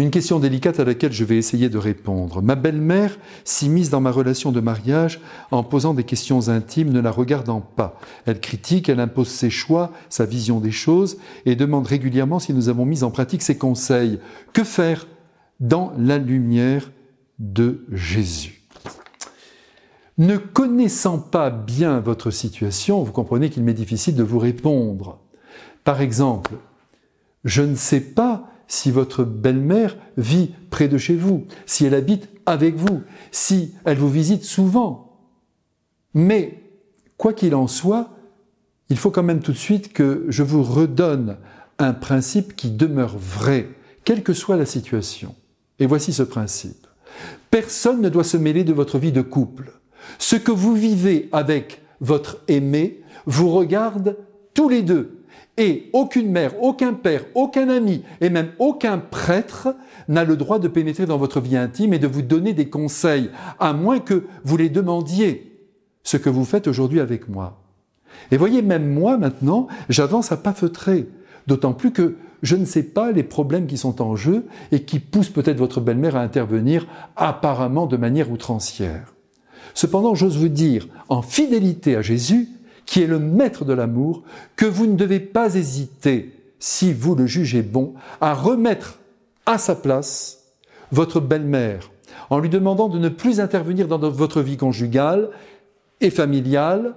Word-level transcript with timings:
Une 0.00 0.10
question 0.10 0.38
délicate 0.38 0.80
à 0.80 0.84
laquelle 0.84 1.12
je 1.12 1.24
vais 1.24 1.36
essayer 1.36 1.68
de 1.68 1.76
répondre. 1.76 2.40
Ma 2.40 2.54
belle-mère 2.54 3.18
s'immisce 3.44 3.90
dans 3.90 4.00
ma 4.00 4.10
relation 4.10 4.50
de 4.50 4.58
mariage 4.58 5.20
en 5.50 5.62
posant 5.62 5.92
des 5.92 6.04
questions 6.04 6.48
intimes, 6.48 6.90
ne 6.90 7.00
la 7.00 7.10
regardant 7.10 7.60
pas. 7.60 8.00
Elle 8.24 8.40
critique, 8.40 8.88
elle 8.88 8.98
impose 8.98 9.28
ses 9.28 9.50
choix, 9.50 9.92
sa 10.08 10.24
vision 10.24 10.58
des 10.58 10.70
choses 10.70 11.18
et 11.44 11.54
demande 11.54 11.86
régulièrement 11.86 12.38
si 12.38 12.54
nous 12.54 12.70
avons 12.70 12.86
mis 12.86 13.04
en 13.04 13.10
pratique 13.10 13.42
ses 13.42 13.58
conseils. 13.58 14.20
Que 14.54 14.64
faire 14.64 15.06
dans 15.60 15.92
la 15.98 16.16
lumière 16.16 16.90
de 17.38 17.84
Jésus? 17.92 18.62
Ne 20.16 20.38
connaissant 20.38 21.18
pas 21.18 21.50
bien 21.50 22.00
votre 22.00 22.30
situation, 22.30 23.02
vous 23.02 23.12
comprenez 23.12 23.50
qu'il 23.50 23.64
m'est 23.64 23.74
difficile 23.74 24.14
de 24.14 24.22
vous 24.22 24.38
répondre. 24.38 25.18
Par 25.84 26.00
exemple, 26.00 26.52
je 27.44 27.62
ne 27.62 27.74
sais 27.74 28.00
pas 28.00 28.29
si 28.70 28.92
votre 28.92 29.24
belle-mère 29.24 29.96
vit 30.16 30.52
près 30.70 30.86
de 30.86 30.96
chez 30.96 31.16
vous, 31.16 31.44
si 31.66 31.84
elle 31.84 31.94
habite 31.94 32.28
avec 32.46 32.76
vous, 32.76 33.02
si 33.32 33.74
elle 33.84 33.98
vous 33.98 34.08
visite 34.08 34.44
souvent. 34.44 35.18
Mais, 36.14 36.62
quoi 37.16 37.32
qu'il 37.32 37.56
en 37.56 37.66
soit, 37.66 38.10
il 38.88 38.96
faut 38.96 39.10
quand 39.10 39.24
même 39.24 39.40
tout 39.40 39.50
de 39.50 39.56
suite 39.56 39.92
que 39.92 40.24
je 40.28 40.44
vous 40.44 40.62
redonne 40.62 41.38
un 41.78 41.92
principe 41.92 42.54
qui 42.54 42.70
demeure 42.70 43.18
vrai, 43.18 43.68
quelle 44.04 44.22
que 44.22 44.32
soit 44.32 44.56
la 44.56 44.66
situation. 44.66 45.34
Et 45.80 45.86
voici 45.86 46.12
ce 46.12 46.22
principe. 46.22 46.86
Personne 47.50 48.00
ne 48.00 48.08
doit 48.08 48.22
se 48.22 48.36
mêler 48.36 48.62
de 48.62 48.72
votre 48.72 48.98
vie 48.98 49.12
de 49.12 49.22
couple. 49.22 49.72
Ce 50.20 50.36
que 50.36 50.52
vous 50.52 50.74
vivez 50.74 51.28
avec 51.32 51.82
votre 52.00 52.38
aimé 52.46 53.02
vous 53.26 53.50
regarde 53.50 54.16
tous 54.54 54.68
les 54.68 54.82
deux 54.82 55.19
et 55.60 55.90
aucune 55.92 56.30
mère, 56.30 56.54
aucun 56.62 56.94
père, 56.94 57.26
aucun 57.34 57.68
ami 57.68 58.02
et 58.22 58.30
même 58.30 58.52
aucun 58.58 58.96
prêtre 58.96 59.76
n'a 60.08 60.24
le 60.24 60.38
droit 60.38 60.58
de 60.58 60.68
pénétrer 60.68 61.04
dans 61.04 61.18
votre 61.18 61.38
vie 61.38 61.58
intime 61.58 61.92
et 61.92 61.98
de 61.98 62.06
vous 62.06 62.22
donner 62.22 62.54
des 62.54 62.70
conseils, 62.70 63.30
à 63.58 63.74
moins 63.74 63.98
que 63.98 64.24
vous 64.42 64.56
les 64.56 64.70
demandiez, 64.70 65.60
ce 66.02 66.16
que 66.16 66.30
vous 66.30 66.46
faites 66.46 66.66
aujourd'hui 66.66 66.98
avec 66.98 67.28
moi. 67.28 67.60
Et 68.30 68.38
voyez, 68.38 68.62
même 68.62 68.90
moi 68.90 69.18
maintenant, 69.18 69.66
j'avance 69.90 70.32
à 70.32 70.38
pas 70.38 70.54
feutrer, 70.54 71.06
d'autant 71.46 71.74
plus 71.74 71.92
que 71.92 72.16
je 72.42 72.56
ne 72.56 72.64
sais 72.64 72.82
pas 72.82 73.12
les 73.12 73.22
problèmes 73.22 73.66
qui 73.66 73.76
sont 73.76 74.00
en 74.00 74.16
jeu 74.16 74.46
et 74.72 74.84
qui 74.84 74.98
poussent 74.98 75.28
peut-être 75.28 75.58
votre 75.58 75.82
belle-mère 75.82 76.16
à 76.16 76.22
intervenir 76.22 76.86
apparemment 77.16 77.84
de 77.84 77.98
manière 77.98 78.30
outrancière. 78.30 79.12
Cependant, 79.74 80.14
j'ose 80.14 80.38
vous 80.38 80.48
dire, 80.48 80.88
en 81.10 81.20
fidélité 81.20 81.96
à 81.96 82.02
Jésus, 82.02 82.48
qui 82.90 83.02
est 83.04 83.06
le 83.06 83.20
maître 83.20 83.64
de 83.64 83.72
l'amour, 83.72 84.24
que 84.56 84.66
vous 84.66 84.84
ne 84.84 84.96
devez 84.96 85.20
pas 85.20 85.54
hésiter, 85.54 86.34
si 86.58 86.92
vous 86.92 87.14
le 87.14 87.24
jugez 87.24 87.62
bon, 87.62 87.94
à 88.20 88.34
remettre 88.34 88.98
à 89.46 89.58
sa 89.58 89.76
place 89.76 90.48
votre 90.90 91.20
belle-mère, 91.20 91.92
en 92.30 92.40
lui 92.40 92.48
demandant 92.48 92.88
de 92.88 92.98
ne 92.98 93.08
plus 93.08 93.38
intervenir 93.38 93.86
dans 93.86 94.00
votre 94.10 94.40
vie 94.42 94.56
conjugale 94.56 95.30
et 96.00 96.10
familiale, 96.10 96.96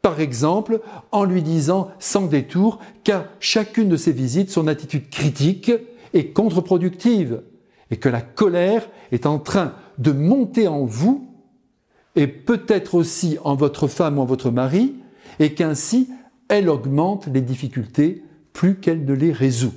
par 0.00 0.20
exemple 0.20 0.80
en 1.12 1.24
lui 1.24 1.42
disant 1.42 1.90
sans 1.98 2.28
détour 2.28 2.78
qu'à 3.04 3.26
chacune 3.38 3.90
de 3.90 3.98
ses 3.98 4.12
visites, 4.12 4.50
son 4.50 4.66
attitude 4.66 5.10
critique 5.10 5.70
est 6.14 6.28
contre-productive 6.28 7.42
et 7.90 7.98
que 7.98 8.08
la 8.08 8.22
colère 8.22 8.88
est 9.12 9.26
en 9.26 9.38
train 9.38 9.74
de 9.98 10.12
monter 10.12 10.66
en 10.66 10.86
vous 10.86 11.28
et 12.14 12.26
peut-être 12.26 12.94
aussi 12.94 13.36
en 13.44 13.54
votre 13.54 13.86
femme 13.86 14.18
ou 14.18 14.22
en 14.22 14.24
votre 14.24 14.50
mari, 14.50 14.94
et 15.38 15.54
qu'ainsi 15.54 16.08
elle 16.48 16.68
augmente 16.68 17.26
les 17.26 17.40
difficultés 17.40 18.22
plus 18.52 18.76
qu'elle 18.76 19.04
ne 19.04 19.14
les 19.14 19.32
résout. 19.32 19.74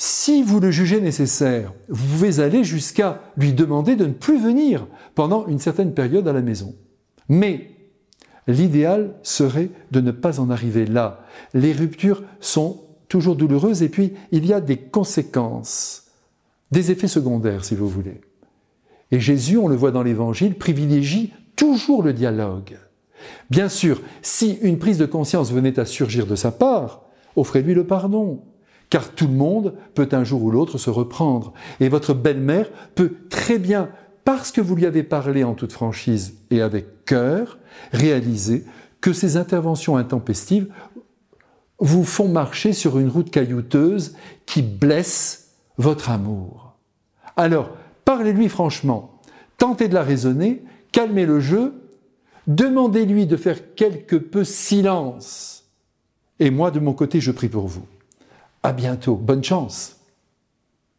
Si 0.00 0.44
vous 0.44 0.60
le 0.60 0.70
jugez 0.70 1.00
nécessaire, 1.00 1.72
vous 1.88 2.06
pouvez 2.06 2.38
aller 2.38 2.62
jusqu'à 2.62 3.20
lui 3.36 3.52
demander 3.52 3.96
de 3.96 4.06
ne 4.06 4.12
plus 4.12 4.40
venir 4.40 4.86
pendant 5.16 5.46
une 5.48 5.58
certaine 5.58 5.92
période 5.92 6.28
à 6.28 6.32
la 6.32 6.40
maison. 6.40 6.76
Mais 7.28 7.72
l'idéal 8.46 9.16
serait 9.24 9.70
de 9.90 10.00
ne 10.00 10.12
pas 10.12 10.38
en 10.38 10.50
arriver 10.50 10.86
là. 10.86 11.24
Les 11.52 11.72
ruptures 11.72 12.22
sont 12.40 12.80
toujours 13.08 13.34
douloureuses 13.34 13.82
et 13.82 13.88
puis 13.88 14.12
il 14.30 14.46
y 14.46 14.52
a 14.52 14.60
des 14.60 14.76
conséquences, 14.76 16.04
des 16.70 16.92
effets 16.92 17.08
secondaires 17.08 17.64
si 17.64 17.74
vous 17.74 17.88
voulez. 17.88 18.20
Et 19.10 19.18
Jésus, 19.18 19.56
on 19.56 19.68
le 19.68 19.76
voit 19.76 19.90
dans 19.90 20.02
l'Évangile, 20.02 20.54
privilégie 20.54 21.32
toujours 21.56 22.02
le 22.04 22.12
dialogue. 22.12 22.78
Bien 23.50 23.68
sûr, 23.68 24.00
si 24.22 24.58
une 24.62 24.78
prise 24.78 24.98
de 24.98 25.06
conscience 25.06 25.52
venait 25.52 25.78
à 25.78 25.84
surgir 25.84 26.26
de 26.26 26.34
sa 26.34 26.50
part, 26.50 27.02
offrez-lui 27.36 27.74
le 27.74 27.86
pardon, 27.86 28.42
car 28.90 29.10
tout 29.10 29.26
le 29.26 29.34
monde 29.34 29.74
peut 29.94 30.08
un 30.12 30.24
jour 30.24 30.42
ou 30.42 30.50
l'autre 30.50 30.78
se 30.78 30.90
reprendre. 30.90 31.52
Et 31.80 31.88
votre 31.88 32.14
belle-mère 32.14 32.70
peut 32.94 33.14
très 33.30 33.58
bien, 33.58 33.90
parce 34.24 34.52
que 34.52 34.60
vous 34.60 34.76
lui 34.76 34.86
avez 34.86 35.02
parlé 35.02 35.44
en 35.44 35.54
toute 35.54 35.72
franchise 35.72 36.34
et 36.50 36.60
avec 36.60 37.04
cœur, 37.04 37.58
réaliser 37.92 38.64
que 39.00 39.12
ces 39.12 39.36
interventions 39.36 39.96
intempestives 39.96 40.68
vous 41.78 42.04
font 42.04 42.28
marcher 42.28 42.72
sur 42.72 42.98
une 42.98 43.08
route 43.08 43.30
caillouteuse 43.30 44.16
qui 44.46 44.62
blesse 44.62 45.52
votre 45.76 46.10
amour. 46.10 46.74
Alors, 47.36 47.70
parlez-lui 48.04 48.48
franchement, 48.48 49.20
tentez 49.58 49.88
de 49.88 49.94
la 49.94 50.02
raisonner, 50.02 50.64
calmez 50.90 51.24
le 51.24 51.38
jeu, 51.38 51.74
Demandez-lui 52.48 53.26
de 53.26 53.36
faire 53.36 53.74
quelque 53.74 54.16
peu 54.16 54.42
silence. 54.42 55.66
Et 56.40 56.50
moi, 56.50 56.70
de 56.70 56.80
mon 56.80 56.94
côté, 56.94 57.20
je 57.20 57.30
prie 57.30 57.50
pour 57.50 57.66
vous. 57.66 57.84
À 58.62 58.72
bientôt. 58.72 59.16
Bonne 59.16 59.44
chance. 59.44 59.97